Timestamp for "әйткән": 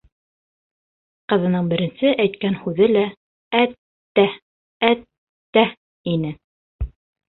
2.25-2.59